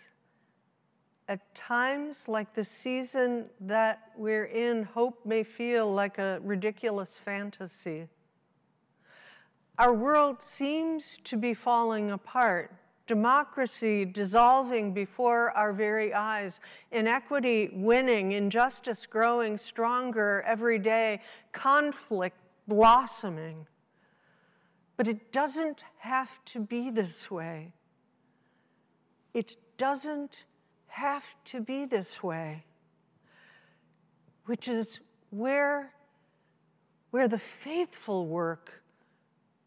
at 1.28 1.54
times 1.54 2.30
like 2.30 2.54
the 2.54 2.64
season 2.64 3.48
that 3.60 4.12
we're 4.16 4.46
in, 4.46 4.84
hope 4.84 5.26
may 5.26 5.44
feel 5.44 5.94
like 5.94 6.20
a 6.20 6.40
ridiculous 6.42 7.18
fantasy. 7.18 8.08
Our 9.78 9.94
world 9.94 10.42
seems 10.42 11.20
to 11.26 11.36
be 11.36 11.54
falling 11.54 12.12
apart. 12.12 12.74
Democracy 13.08 14.06
dissolving 14.06 14.94
before 14.94 15.52
our 15.52 15.74
very 15.74 16.14
eyes, 16.14 16.62
inequity 16.94 17.72
winning, 17.74 18.32
injustice 18.32 19.06
growing 19.06 19.58
stronger 19.58 20.46
every 20.48 20.80
day, 20.80 21.20
conflict 21.52 22.38
blossoming. 22.70 23.68
But 24.96 25.08
it 25.08 25.32
doesn't 25.32 25.84
have 26.00 26.30
to 26.46 26.60
be 26.60 26.90
this 26.90 27.32
way. 27.32 27.74
It 29.34 29.56
doesn't 29.78 30.46
have 30.88 31.24
to 31.46 31.60
be 31.60 31.86
this 31.86 32.22
way, 32.22 32.66
which 34.46 34.68
is 34.68 35.00
where, 35.32 35.92
where 37.10 37.28
the 37.28 37.40
faithful 37.40 38.28
work 38.28 38.84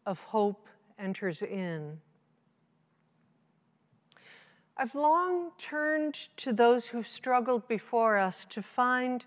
of 0.05 0.21
hope 0.21 0.67
enters 0.97 1.41
in. 1.41 1.99
I've 4.77 4.95
long 4.95 5.51
turned 5.57 6.13
to 6.37 6.53
those 6.53 6.85
who've 6.85 7.07
struggled 7.07 7.67
before 7.67 8.17
us 8.17 8.45
to 8.49 8.61
find 8.61 9.25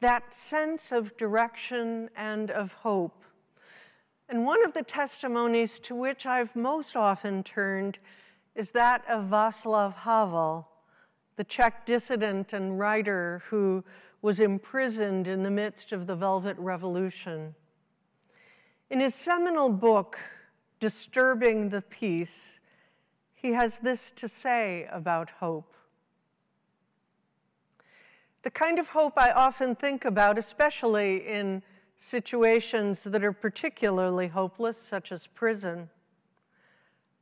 that 0.00 0.32
sense 0.32 0.92
of 0.92 1.16
direction 1.16 2.10
and 2.16 2.50
of 2.50 2.72
hope 2.74 3.24
and 4.30 4.46
one 4.46 4.64
of 4.64 4.72
the 4.72 4.82
testimonies 4.82 5.80
to 5.80 5.94
which 5.94 6.24
I've 6.24 6.54
most 6.54 6.94
often 6.94 7.42
turned 7.42 7.98
is 8.54 8.70
that 8.70 9.04
of 9.08 9.24
Václav 9.24 9.92
Havel, 9.94 10.68
the 11.34 11.42
Czech 11.42 11.84
dissident 11.84 12.52
and 12.52 12.78
writer 12.78 13.42
who 13.48 13.82
was 14.22 14.38
imprisoned 14.38 15.26
in 15.26 15.42
the 15.42 15.50
midst 15.50 15.90
of 15.90 16.06
the 16.06 16.14
Velvet 16.14 16.56
Revolution. 16.58 17.56
In 18.88 19.00
his 19.00 19.16
seminal 19.16 19.68
book, 19.68 20.16
Disturbing 20.78 21.68
the 21.68 21.82
Peace, 21.82 22.60
he 23.34 23.52
has 23.52 23.78
this 23.78 24.12
to 24.12 24.28
say 24.28 24.86
about 24.92 25.30
hope. 25.40 25.74
The 28.42 28.50
kind 28.50 28.78
of 28.78 28.88
hope 28.88 29.14
I 29.16 29.32
often 29.32 29.74
think 29.74 30.04
about, 30.04 30.38
especially 30.38 31.26
in 31.26 31.62
situations 32.02 33.04
that 33.04 33.22
are 33.22 33.32
particularly 33.32 34.26
hopeless, 34.26 34.78
such 34.78 35.12
as 35.12 35.26
prison. 35.26 35.90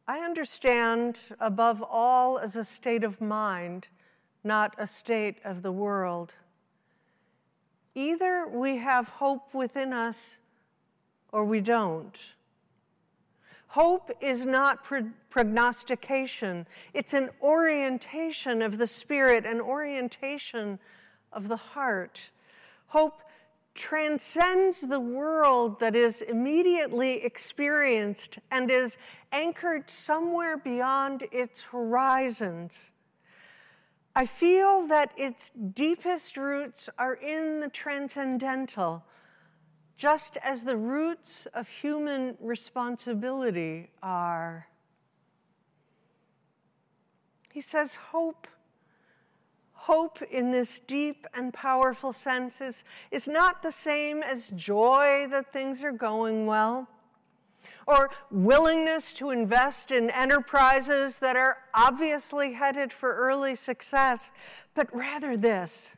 I 0.06 0.20
understand 0.20 1.18
above 1.40 1.82
all 1.82 2.38
as 2.38 2.54
a 2.54 2.64
state 2.64 3.02
of 3.02 3.20
mind, 3.20 3.88
not 4.44 4.76
a 4.78 4.86
state 4.86 5.38
of 5.44 5.62
the 5.62 5.72
world. 5.72 6.34
Either 7.96 8.46
we 8.46 8.76
have 8.76 9.08
hope 9.08 9.52
within 9.52 9.92
us 9.92 10.38
or 11.32 11.44
we 11.44 11.60
don't. 11.60 12.16
Hope 13.66 14.12
is 14.20 14.46
not 14.46 14.84
prognostication, 15.28 16.68
it's 16.94 17.14
an 17.14 17.30
orientation 17.42 18.62
of 18.62 18.78
the 18.78 18.86
spirit, 18.86 19.44
an 19.44 19.60
orientation 19.60 20.78
of 21.32 21.48
the 21.48 21.56
heart. 21.56 22.30
Hope 22.86 23.22
transcends 23.78 24.80
the 24.80 24.98
world 24.98 25.78
that 25.78 25.94
is 25.94 26.20
immediately 26.22 27.24
experienced 27.24 28.40
and 28.50 28.72
is 28.72 28.98
anchored 29.30 29.88
somewhere 29.88 30.56
beyond 30.56 31.22
its 31.30 31.60
horizons. 31.60 32.90
I 34.16 34.26
feel 34.26 34.88
that 34.88 35.12
its 35.16 35.52
deepest 35.74 36.36
roots 36.36 36.88
are 36.98 37.14
in 37.14 37.60
the 37.60 37.68
transcendental, 37.68 39.04
just 39.96 40.36
as 40.38 40.64
the 40.64 40.76
roots 40.76 41.46
of 41.54 41.68
human 41.68 42.36
responsibility 42.40 43.90
are. 44.02 44.66
He 47.52 47.60
says, 47.60 47.94
hope. 47.94 48.48
Hope 49.88 50.20
in 50.20 50.50
this 50.50 50.80
deep 50.80 51.26
and 51.32 51.50
powerful 51.50 52.12
sense 52.12 52.60
is, 52.60 52.84
is 53.10 53.26
not 53.26 53.62
the 53.62 53.72
same 53.72 54.22
as 54.22 54.50
joy 54.50 55.26
that 55.30 55.50
things 55.50 55.82
are 55.82 55.92
going 55.92 56.44
well, 56.44 56.86
or 57.86 58.10
willingness 58.30 59.14
to 59.14 59.30
invest 59.30 59.90
in 59.90 60.10
enterprises 60.10 61.18
that 61.20 61.36
are 61.36 61.56
obviously 61.72 62.52
headed 62.52 62.92
for 62.92 63.16
early 63.16 63.54
success, 63.54 64.30
but 64.74 64.94
rather 64.94 65.38
this 65.38 65.96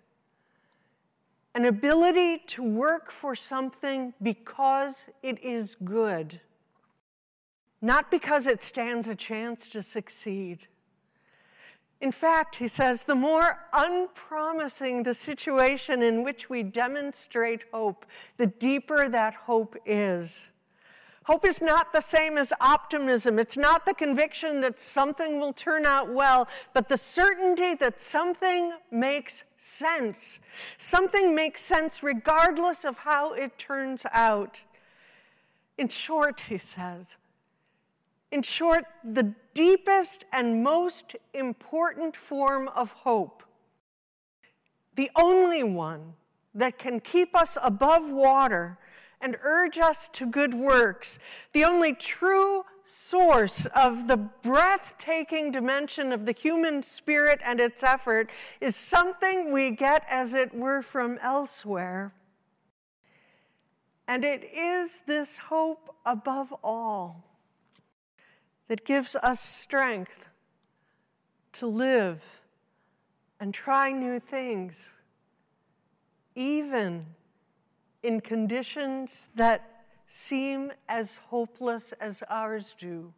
an 1.56 1.64
ability 1.64 2.38
to 2.46 2.62
work 2.62 3.10
for 3.10 3.34
something 3.34 4.14
because 4.22 5.08
it 5.20 5.42
is 5.42 5.76
good, 5.84 6.40
not 7.82 8.08
because 8.08 8.46
it 8.46 8.62
stands 8.62 9.08
a 9.08 9.16
chance 9.16 9.68
to 9.70 9.82
succeed. 9.82 10.68
In 12.00 12.12
fact, 12.12 12.56
he 12.56 12.66
says, 12.66 13.02
the 13.02 13.14
more 13.14 13.58
unpromising 13.74 15.02
the 15.02 15.12
situation 15.12 16.02
in 16.02 16.22
which 16.22 16.48
we 16.48 16.62
demonstrate 16.62 17.64
hope, 17.72 18.06
the 18.38 18.46
deeper 18.46 19.08
that 19.10 19.34
hope 19.34 19.76
is. 19.84 20.50
Hope 21.24 21.44
is 21.44 21.60
not 21.60 21.92
the 21.92 22.00
same 22.00 22.38
as 22.38 22.52
optimism. 22.62 23.38
It's 23.38 23.58
not 23.58 23.84
the 23.84 23.92
conviction 23.92 24.62
that 24.62 24.80
something 24.80 25.38
will 25.38 25.52
turn 25.52 25.84
out 25.84 26.10
well, 26.10 26.48
but 26.72 26.88
the 26.88 26.96
certainty 26.96 27.74
that 27.74 28.00
something 28.00 28.72
makes 28.90 29.44
sense. 29.58 30.40
Something 30.78 31.34
makes 31.34 31.60
sense 31.60 32.02
regardless 32.02 32.86
of 32.86 32.96
how 32.96 33.34
it 33.34 33.58
turns 33.58 34.06
out. 34.10 34.62
In 35.76 35.88
short, 35.88 36.40
he 36.40 36.56
says, 36.56 37.16
in 38.32 38.42
short, 38.42 38.84
the 39.04 39.34
deepest 39.54 40.24
and 40.32 40.62
most 40.62 41.16
important 41.34 42.16
form 42.16 42.68
of 42.68 42.92
hope, 42.92 43.42
the 44.94 45.10
only 45.16 45.62
one 45.62 46.14
that 46.54 46.78
can 46.78 47.00
keep 47.00 47.34
us 47.34 47.58
above 47.62 48.08
water 48.08 48.78
and 49.20 49.36
urge 49.42 49.78
us 49.78 50.08
to 50.12 50.26
good 50.26 50.54
works, 50.54 51.18
the 51.52 51.64
only 51.64 51.92
true 51.92 52.64
source 52.84 53.66
of 53.66 54.08
the 54.08 54.16
breathtaking 54.16 55.52
dimension 55.52 56.12
of 56.12 56.26
the 56.26 56.32
human 56.32 56.82
spirit 56.82 57.40
and 57.44 57.60
its 57.60 57.82
effort 57.82 58.30
is 58.60 58.74
something 58.74 59.52
we 59.52 59.70
get, 59.70 60.04
as 60.08 60.34
it 60.34 60.54
were, 60.54 60.82
from 60.82 61.18
elsewhere. 61.22 62.12
And 64.08 64.24
it 64.24 64.42
is 64.52 64.90
this 65.06 65.36
hope 65.36 65.94
above 66.04 66.52
all 66.64 67.29
that 68.70 68.84
gives 68.84 69.16
us 69.16 69.40
strength 69.40 70.26
to 71.52 71.66
live 71.66 72.22
and 73.40 73.52
try 73.52 73.90
new 73.90 74.20
things, 74.20 74.88
even 76.36 77.04
in 78.04 78.20
conditions 78.20 79.28
that 79.34 79.82
seem 80.06 80.70
as 80.88 81.16
hopeless 81.16 81.92
as 82.00 82.22
ours 82.30 82.72
do 82.78 83.12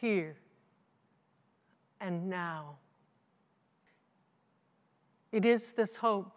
here 0.00 0.34
and 2.00 2.28
now. 2.28 2.78
It 5.30 5.44
is 5.44 5.70
this 5.70 5.94
hope. 5.94 6.36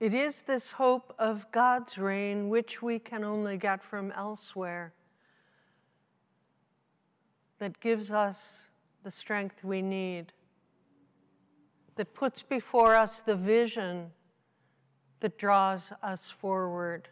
It 0.00 0.12
is 0.12 0.40
this 0.42 0.72
hope 0.72 1.14
of 1.20 1.46
God's 1.52 1.98
reign, 1.98 2.48
which 2.48 2.82
we 2.82 2.98
can 2.98 3.22
only 3.22 3.56
get 3.56 3.80
from 3.80 4.10
elsewhere, 4.10 4.92
that 7.58 7.80
gives 7.80 8.10
us 8.10 8.68
the 9.02 9.10
strength 9.10 9.62
we 9.64 9.82
need, 9.82 10.32
that 11.96 12.14
puts 12.14 12.42
before 12.42 12.94
us 12.94 13.20
the 13.20 13.36
vision 13.36 14.10
that 15.20 15.38
draws 15.38 15.92
us 16.02 16.28
forward. 16.28 17.08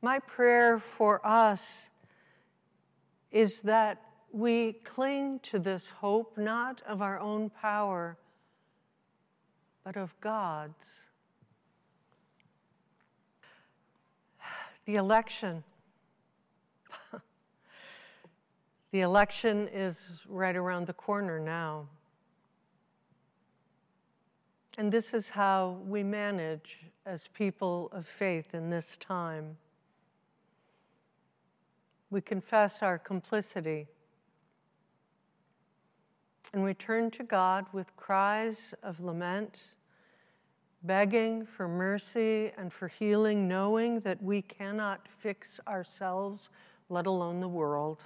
My 0.00 0.18
prayer 0.20 0.78
for 0.78 1.24
us 1.26 1.90
is 3.30 3.60
that 3.62 4.00
we 4.32 4.74
cling 4.84 5.40
to 5.40 5.58
this 5.58 5.88
hope 5.88 6.36
not 6.38 6.82
of 6.86 7.02
our 7.02 7.18
own 7.18 7.50
power, 7.50 8.16
but 9.84 9.96
of 9.96 10.14
God's. 10.20 11.08
The 14.86 14.96
election. 14.96 15.64
The 18.90 19.00
election 19.00 19.68
is 19.72 20.20
right 20.28 20.56
around 20.56 20.86
the 20.86 20.94
corner 20.94 21.38
now. 21.38 21.86
And 24.78 24.92
this 24.92 25.12
is 25.12 25.28
how 25.28 25.78
we 25.86 26.02
manage 26.02 26.78
as 27.04 27.26
people 27.28 27.90
of 27.92 28.06
faith 28.06 28.54
in 28.54 28.70
this 28.70 28.96
time. 28.96 29.56
We 32.10 32.20
confess 32.20 32.80
our 32.80 32.98
complicity. 32.98 33.88
And 36.54 36.64
we 36.64 36.72
turn 36.74 37.10
to 37.10 37.24
God 37.24 37.66
with 37.72 37.94
cries 37.96 38.72
of 38.82 39.00
lament, 39.00 39.64
begging 40.84 41.44
for 41.44 41.68
mercy 41.68 42.52
and 42.56 42.72
for 42.72 42.88
healing, 42.88 43.48
knowing 43.48 44.00
that 44.00 44.22
we 44.22 44.40
cannot 44.40 45.06
fix 45.18 45.60
ourselves, 45.66 46.48
let 46.88 47.06
alone 47.06 47.40
the 47.40 47.48
world. 47.48 48.04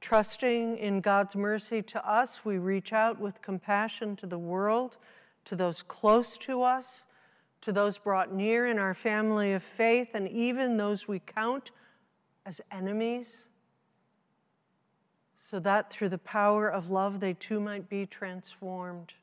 Trusting 0.00 0.78
in 0.78 1.00
God's 1.00 1.34
mercy 1.34 1.82
to 1.82 2.08
us, 2.08 2.44
we 2.44 2.58
reach 2.58 2.92
out 2.92 3.18
with 3.18 3.42
compassion 3.42 4.14
to 4.16 4.26
the 4.26 4.38
world, 4.38 4.96
to 5.44 5.56
those 5.56 5.82
close 5.82 6.38
to 6.38 6.62
us, 6.62 7.04
to 7.62 7.72
those 7.72 7.98
brought 7.98 8.32
near 8.32 8.66
in 8.66 8.78
our 8.78 8.94
family 8.94 9.52
of 9.52 9.62
faith, 9.62 10.10
and 10.14 10.28
even 10.28 10.76
those 10.76 11.08
we 11.08 11.18
count 11.18 11.72
as 12.46 12.60
enemies, 12.70 13.46
so 15.36 15.58
that 15.58 15.90
through 15.90 16.08
the 16.08 16.18
power 16.18 16.68
of 16.68 16.90
love 16.90 17.20
they 17.20 17.34
too 17.34 17.58
might 17.58 17.88
be 17.88 18.06
transformed. 18.06 19.14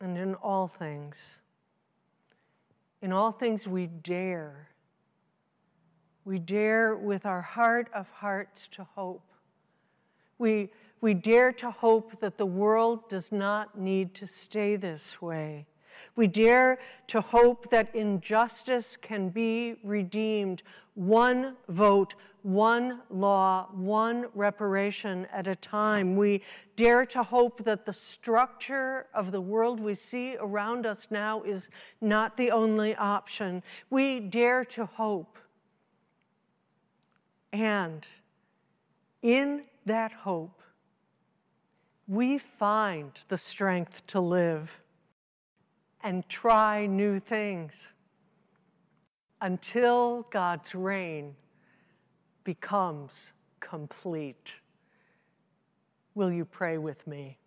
And 0.00 0.16
in 0.16 0.34
all 0.36 0.68
things, 0.68 1.40
in 3.02 3.12
all 3.12 3.32
things 3.32 3.66
we 3.66 3.86
dare 3.86 4.68
we 6.24 6.38
dare, 6.38 6.96
with 6.96 7.26
our 7.26 7.42
heart 7.42 7.88
of 7.94 8.08
hearts, 8.10 8.68
to 8.68 8.84
hope. 8.84 9.22
We, 10.38 10.70
we 11.00 11.14
dare 11.14 11.52
to 11.52 11.70
hope 11.70 12.20
that 12.20 12.38
the 12.38 12.46
world 12.46 13.08
does 13.08 13.30
not 13.30 13.78
need 13.78 14.14
to 14.14 14.26
stay 14.26 14.76
this 14.76 15.20
way. 15.20 15.66
We 16.16 16.26
dare 16.26 16.78
to 17.08 17.20
hope 17.20 17.70
that 17.70 17.94
injustice 17.94 18.96
can 18.96 19.28
be 19.28 19.76
redeemed 19.82 20.62
one 20.94 21.56
vote, 21.68 22.14
one 22.42 23.00
law, 23.10 23.68
one 23.72 24.26
reparation 24.34 25.26
at 25.32 25.46
a 25.46 25.56
time. 25.56 26.16
We 26.16 26.42
dare 26.76 27.06
to 27.06 27.22
hope 27.22 27.64
that 27.64 27.86
the 27.86 27.92
structure 27.92 29.06
of 29.14 29.32
the 29.32 29.40
world 29.40 29.80
we 29.80 29.94
see 29.94 30.36
around 30.36 30.86
us 30.86 31.08
now 31.10 31.42
is 31.42 31.68
not 32.00 32.36
the 32.36 32.50
only 32.50 32.94
option. 32.96 33.62
We 33.90 34.20
dare 34.20 34.64
to 34.66 34.86
hope 34.86 35.38
and 37.54 38.04
in 39.22 39.62
that 39.86 40.10
hope, 40.10 40.60
we 42.08 42.36
find 42.36 43.12
the 43.28 43.38
strength 43.38 44.04
to 44.08 44.18
live 44.20 44.80
and 46.02 46.28
try 46.28 46.84
new 46.84 47.20
things 47.20 47.88
until 49.40 50.26
God's 50.32 50.74
reign 50.74 51.36
becomes 52.42 53.32
complete. 53.60 54.50
Will 56.16 56.32
you 56.32 56.44
pray 56.44 56.76
with 56.78 57.06
me? 57.06 57.38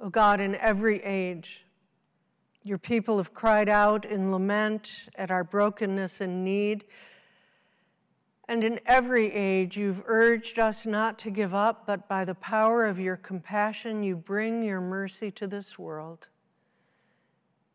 Oh 0.00 0.08
God, 0.08 0.40
in 0.40 0.54
every 0.56 1.02
age, 1.04 1.66
your 2.64 2.78
people 2.78 3.16
have 3.18 3.34
cried 3.34 3.68
out 3.68 4.04
in 4.04 4.30
lament 4.30 5.08
at 5.16 5.30
our 5.30 5.44
brokenness 5.44 6.20
and 6.20 6.44
need. 6.44 6.84
And 8.48 8.62
in 8.62 8.80
every 8.86 9.32
age, 9.32 9.76
you've 9.76 10.02
urged 10.06 10.58
us 10.58 10.86
not 10.86 11.18
to 11.20 11.30
give 11.30 11.54
up, 11.54 11.86
but 11.86 12.08
by 12.08 12.24
the 12.24 12.34
power 12.34 12.86
of 12.86 13.00
your 13.00 13.16
compassion, 13.16 14.02
you 14.02 14.16
bring 14.16 14.62
your 14.62 14.80
mercy 14.80 15.30
to 15.32 15.46
this 15.46 15.78
world. 15.78 16.28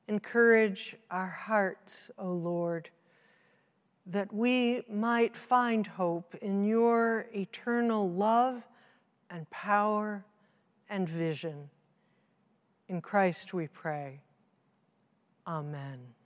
Encourage 0.08 0.95
our 1.12 1.28
hearts, 1.28 2.10
O 2.17 2.32
Lord, 2.32 2.89
that 4.06 4.32
we 4.34 4.84
might 4.89 5.36
find 5.36 5.86
hope 5.86 6.34
in 6.41 6.63
your 6.63 7.26
eternal 7.36 8.10
love 8.10 8.63
and 9.30 9.50
power 9.50 10.23
and 10.89 11.10
vision. 11.10 11.69
In 12.88 13.02
Christ 13.02 13.54
we 13.54 13.67
pray. 13.67 14.21
Amen. 15.47 16.16